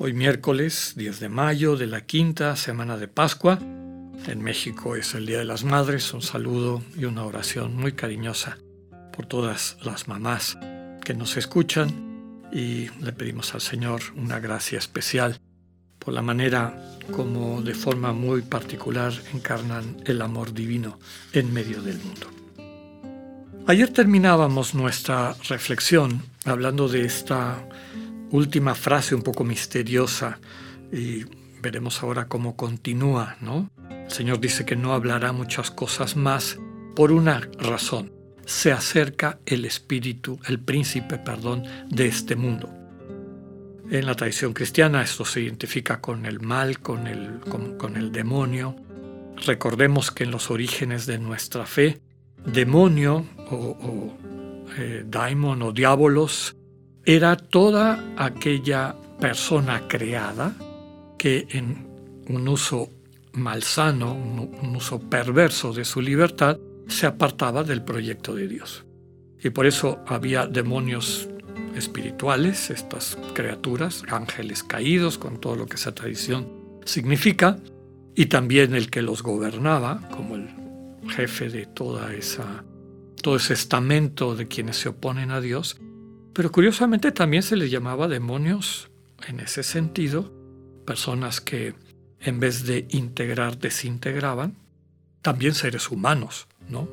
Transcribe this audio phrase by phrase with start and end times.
[0.00, 3.58] Hoy miércoles 10 de mayo de la quinta semana de Pascua.
[4.28, 6.14] En México es el Día de las Madres.
[6.14, 8.58] Un saludo y una oración muy cariñosa
[9.12, 10.56] por todas las mamás
[11.04, 11.90] que nos escuchan
[12.52, 15.40] y le pedimos al Señor una gracia especial
[15.98, 16.80] por la manera
[17.10, 21.00] como de forma muy particular encarnan el amor divino
[21.32, 22.28] en medio del mundo.
[23.66, 27.68] Ayer terminábamos nuestra reflexión hablando de esta
[28.30, 30.38] última frase un poco misteriosa
[30.92, 31.24] y
[31.60, 33.70] veremos ahora cómo continúa, ¿no?
[33.90, 36.58] El Señor dice que no hablará muchas cosas más
[36.94, 38.12] por una razón.
[38.46, 42.70] Se acerca el espíritu, el príncipe, perdón, de este mundo.
[43.90, 48.76] En la tradición cristiana esto se identifica con el mal, con el, con, el demonio.
[49.46, 52.00] Recordemos que en los orígenes de nuestra fe,
[52.44, 54.14] demonio o,
[54.76, 56.56] eh, daimon o diabolos
[57.08, 60.54] era toda aquella persona creada
[61.16, 61.88] que en
[62.28, 62.90] un uso
[63.32, 68.84] malsano, un, uso perverso de su libertad, se apartaba del proyecto de Dios.
[69.42, 71.30] Y por eso había demonios
[71.74, 76.46] espirituales, estas criaturas, ángeles caídos, con todo lo que esa tradición
[76.84, 77.56] significa,
[78.14, 80.50] y también el que los gobernaba, como el
[81.08, 82.64] jefe de toda esa,
[83.22, 85.78] todo ese estamento de quienes se oponen a Dios,
[86.38, 88.90] pero curiosamente también se les llamaba demonios
[89.26, 90.32] en ese sentido,
[90.86, 91.74] personas que
[92.20, 94.54] en vez de integrar desintegraban,
[95.20, 96.88] también seres humanos, ¿no?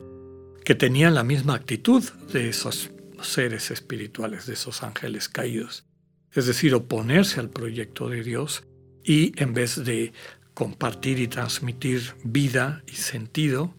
[0.64, 2.90] Que tenían la misma actitud de esos
[3.22, 5.86] seres espirituales, de esos ángeles caídos.
[6.32, 8.64] Es decir, oponerse al proyecto de Dios
[9.04, 10.12] y en vez de
[10.56, 13.76] compartir y transmitir vida y sentido,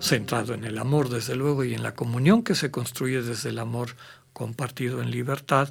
[0.00, 3.58] centrado en el amor desde luego y en la comunión que se construye desde el
[3.58, 3.90] amor
[4.32, 5.70] compartido en libertad,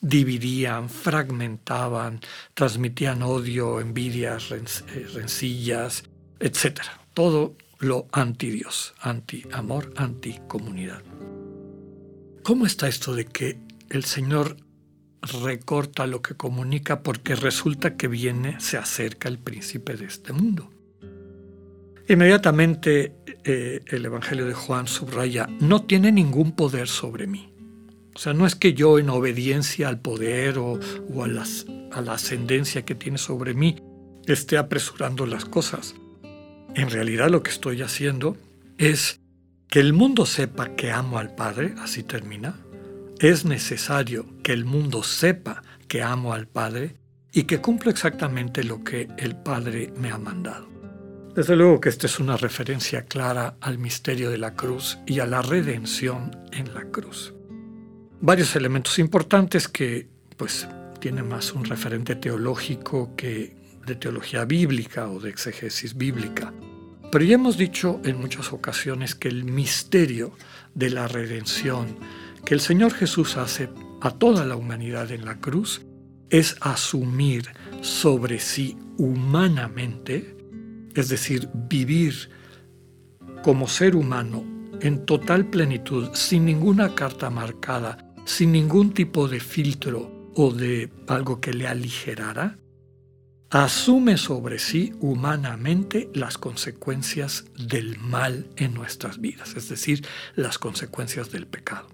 [0.00, 2.20] dividían, fragmentaban,
[2.54, 6.04] transmitían odio, envidias, eh, rencillas,
[6.38, 6.80] etc.
[7.14, 11.02] Todo lo anti-Dios, anti-amor, anti-comunidad.
[12.42, 13.58] ¿Cómo está esto de que
[13.90, 14.56] el Señor
[15.42, 20.70] recorta lo que comunica porque resulta que viene, se acerca el príncipe de este mundo?
[22.08, 27.49] Inmediatamente eh, el Evangelio de Juan subraya, no tiene ningún poder sobre mí.
[28.20, 32.84] O sea, no es que yo en obediencia al poder o, a, a la ascendencia
[32.84, 33.76] que tiene sobre mí
[34.26, 35.94] esté apresurando las cosas.
[36.74, 38.36] En realidad lo que estoy haciendo
[38.76, 39.20] es
[39.68, 42.60] que el mundo sepa que amo al Padre, así termina.
[43.20, 46.96] Es necesario que el mundo sepa que amo al Padre
[47.32, 50.68] y que cumplo exactamente lo que el Padre me ha mandado.
[51.34, 55.26] Desde luego que esta es una referencia clara al misterio de la cruz y a
[55.26, 57.32] la redención en la cruz
[58.20, 60.68] varios elementos importantes que pues
[61.00, 66.52] tienen más un referente teológico que de teología bíblica o de exegesis bíblica.
[67.10, 70.32] Pero ya hemos dicho en muchas ocasiones que el misterio
[70.74, 71.96] de la redención
[72.44, 73.68] que el Señor Jesús hace
[74.00, 75.82] a toda la humanidad en la cruz
[76.30, 77.50] es asumir
[77.80, 80.36] sobre sí humanamente,
[80.94, 82.30] es decir, vivir
[83.42, 84.44] como ser humano
[84.80, 91.40] en total plenitud, sin ninguna carta marcada, sin ningún tipo de filtro o de algo
[91.40, 92.58] que le aligerara,
[93.50, 101.32] asume sobre sí humanamente las consecuencias del mal en nuestras vidas, es decir, las consecuencias
[101.32, 101.88] del pecado.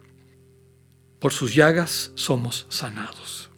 [1.18, 3.50] Por sus llagas somos sanados.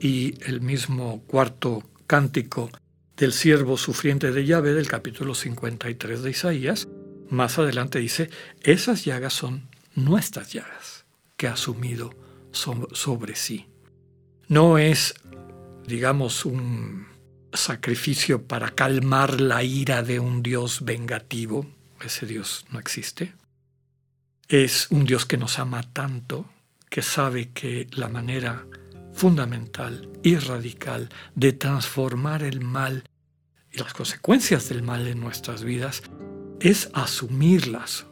[0.00, 2.70] Y el mismo cuarto cántico
[3.16, 6.88] del siervo sufriente de Yahvé del capítulo 53 de Isaías,
[7.28, 8.30] más adelante dice,
[8.62, 10.95] esas llagas son nuestras llagas
[11.36, 12.14] que ha asumido
[12.52, 13.66] sobre sí.
[14.48, 15.14] No es,
[15.86, 17.06] digamos, un
[17.52, 21.66] sacrificio para calmar la ira de un Dios vengativo,
[22.04, 23.34] ese Dios no existe.
[24.48, 26.46] Es un Dios que nos ama tanto
[26.88, 28.66] que sabe que la manera
[29.12, 33.04] fundamental y radical de transformar el mal
[33.72, 36.02] y las consecuencias del mal en nuestras vidas
[36.60, 38.06] es asumirlas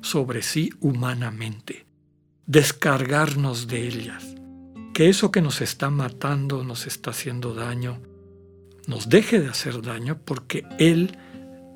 [0.00, 1.89] sobre sí humanamente
[2.50, 4.34] descargarnos de ellas.
[4.92, 8.00] Que eso que nos está matando, nos está haciendo daño,
[8.88, 11.16] nos deje de hacer daño porque Él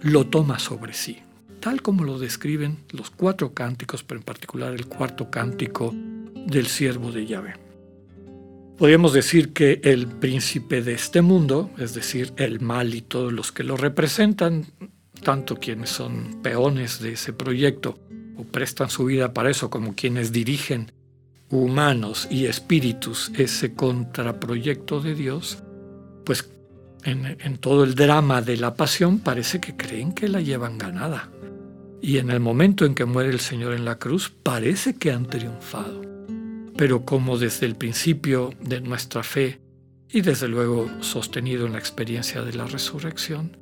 [0.01, 1.19] lo toma sobre sí,
[1.61, 7.13] tal como lo describen los cuatro cánticos, pero en particular el cuarto cántico del siervo
[7.13, 7.55] de Yahvé.
[8.77, 13.53] Podríamos decir que el príncipe de este mundo, es decir, el mal y todos los
[13.53, 14.67] que lo representan,
[15.23, 17.97] tanto quienes son peones de ese proyecto
[18.37, 20.93] o prestan su vida para eso, como quienes dirigen
[21.51, 25.59] humanos y espíritus ese contraproyecto de Dios,
[26.25, 26.49] pues
[27.05, 31.31] en, todo el drama de la pasión parece que creen que la llevan ganada.
[32.01, 35.27] Y en el momento en que muere el Señor en la cruz, parece que han
[35.27, 36.15] triunfado
[36.77, 39.61] pero como desde el principio de nuestra fe
[40.11, 43.57] y desde luego sostenido en la experiencia de la resurrección,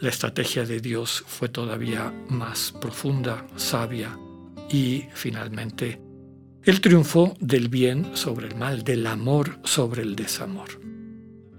[0.00, 4.16] la estrategia de Dios fue todavía más profunda, sabia
[4.70, 6.00] y finalmente
[6.62, 10.68] el triunfo del bien sobre el mal, del amor sobre el desamor.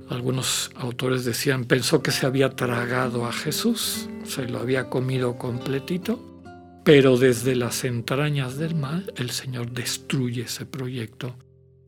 [0.10, 6.26] Algunos autores decían, pensó que se había tragado a Jesús, se lo había comido completito,
[6.84, 11.36] pero desde las entrañas del mal, el Señor destruye ese proyecto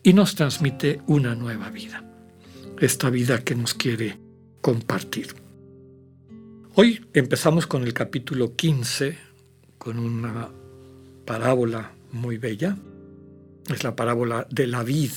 [0.04, 2.04] y nos transmite una nueva vida,
[2.80, 4.20] esta vida que nos quiere
[4.62, 5.36] compartir.
[6.74, 9.18] Hoy empezamos con el capítulo 15,
[9.78, 10.50] con una
[11.26, 12.78] parábola muy bella.
[13.70, 15.12] Es la parábola de la vid,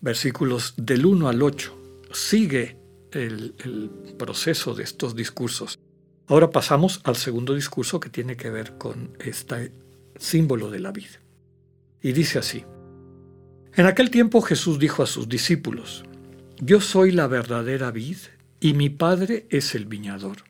[0.00, 2.06] versículos del 1 al 8.
[2.12, 2.78] Sigue
[3.12, 5.78] el, el proceso de estos discursos.
[6.28, 9.72] Ahora pasamos al segundo discurso que tiene que ver con este
[10.16, 11.20] símbolo de la vida.
[12.00, 12.64] Y dice así,
[13.74, 16.04] en aquel tiempo Jesús dijo a sus discípulos,
[16.58, 18.16] Yo soy la verdadera vid
[18.60, 20.49] y mi Padre es el viñador.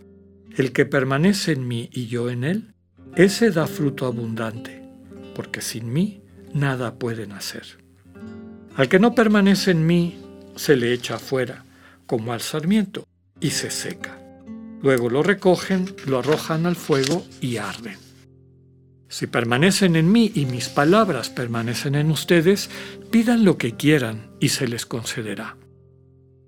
[0.55, 2.73] El que permanece en mí y yo en él,
[3.15, 4.81] ese da fruto abundante,
[5.33, 7.63] porque sin mí nada pueden hacer.
[8.75, 10.19] Al que no permanece en mí,
[10.55, 11.63] se le echa afuera,
[12.05, 13.07] como al sarmiento,
[13.39, 14.19] y se seca.
[14.81, 17.97] Luego lo recogen, lo arrojan al fuego y arden.
[19.07, 22.69] Si permanecen en mí y mis palabras permanecen en ustedes,
[23.09, 25.57] pidan lo que quieran y se les concederá.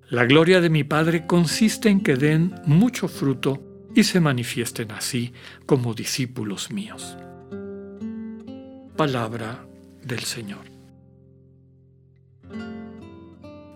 [0.10, 5.34] La gloria de mi Padre consiste en que den mucho fruto y se manifiesten así
[5.66, 7.18] como discípulos míos.
[8.96, 9.66] Palabra
[10.04, 10.74] del Señor.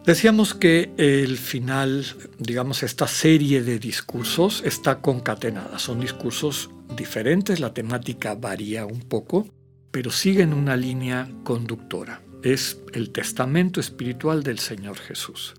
[0.05, 2.05] Decíamos que el final,
[2.39, 5.79] digamos, esta serie de discursos está concatenada.
[5.79, 9.49] Son discursos diferentes, la temática varía un poco,
[9.91, 12.21] pero siguen una línea conductora.
[12.41, 15.55] Es el testamento espiritual del Señor Jesús.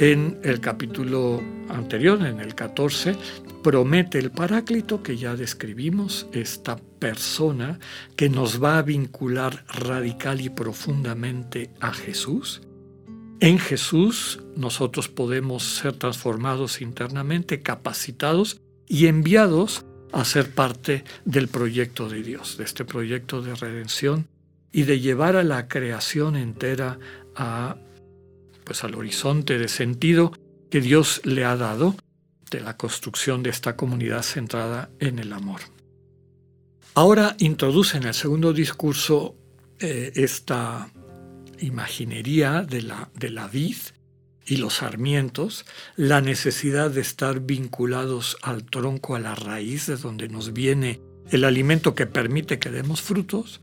[0.00, 3.16] En el capítulo anterior, en el 14,
[3.62, 7.78] promete el Paráclito que ya describimos, esta persona
[8.16, 12.62] que nos va a vincular radical y profundamente a Jesús.
[13.40, 22.08] En Jesús nosotros podemos ser transformados internamente, capacitados y enviados a ser parte del proyecto
[22.08, 24.28] de Dios, de este proyecto de redención
[24.72, 26.98] y de llevar a la creación entera
[27.36, 27.76] a
[28.70, 30.30] pues al horizonte de sentido
[30.70, 31.96] que Dios le ha dado
[32.52, 35.60] de la construcción de esta comunidad centrada en el amor.
[36.94, 39.34] Ahora introduce en el segundo discurso
[39.80, 40.88] eh, esta
[41.58, 43.74] imaginería de la, de la vid
[44.46, 50.28] y los sarmientos, la necesidad de estar vinculados al tronco, a la raíz de donde
[50.28, 51.00] nos viene
[51.32, 53.62] el alimento que permite que demos frutos.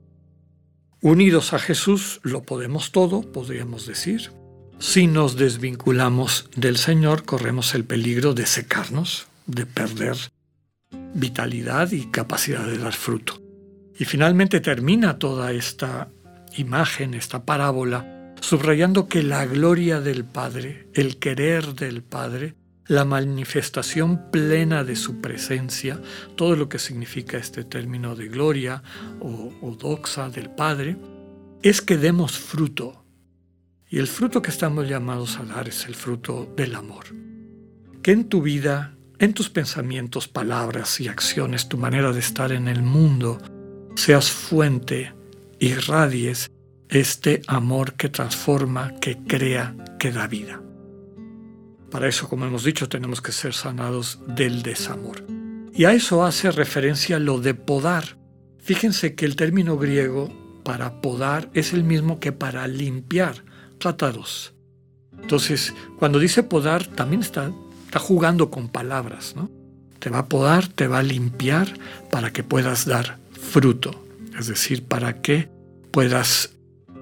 [1.01, 4.31] Unidos a Jesús lo podemos todo, podríamos decir.
[4.79, 10.17] Si nos desvinculamos del Señor, corremos el peligro de secarnos, de perder
[11.15, 13.41] vitalidad y capacidad de dar fruto.
[13.97, 16.09] Y finalmente termina toda esta
[16.55, 22.53] imagen, esta parábola, subrayando que la gloria del Padre, el querer del Padre,
[22.85, 25.99] la manifestación plena de su presencia,
[26.35, 28.83] todo lo que significa este término de gloria
[29.19, 30.97] o, doxa del Padre,
[31.63, 33.03] es que demos fruto.
[33.89, 37.05] Y el fruto que estamos llamados a dar es el fruto del amor.
[38.03, 42.67] Que en tu vida, en tus pensamientos, palabras y acciones, tu manera de estar en
[42.67, 43.37] el mundo,
[43.95, 45.13] seas fuente
[45.59, 46.51] irradies
[46.89, 50.61] este amor que transforma, que crea, que da vida.
[51.89, 55.25] Para eso, como hemos dicho, tenemos que ser sanados del desamor.
[55.73, 58.17] Y a eso hace referencia lo de podar.
[58.59, 60.29] Fíjense que el término griego
[60.63, 63.45] para podar es el mismo que para limpiar,
[63.77, 64.53] tratados.
[65.21, 67.51] Entonces, cuando dice podar, también está,
[67.85, 69.49] está jugando con palabras, ¿no?
[69.99, 71.73] Te va a podar, te va a limpiar
[72.11, 74.05] para que puedas dar fruto,
[74.37, 75.49] es decir, para que
[75.91, 76.51] puedas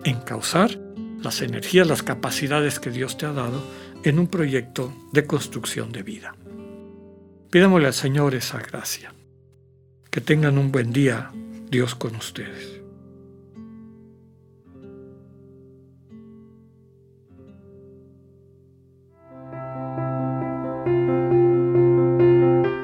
[0.05, 0.79] encauzar
[1.21, 3.61] las energías, las capacidades que Dios te ha dado
[4.03, 6.35] en un proyecto de construcción de vida.
[7.49, 9.13] Pidámosle al Señor esa gracia.
[10.11, 11.31] Que tengan un buen día,
[11.69, 12.84] Dios con ustedes.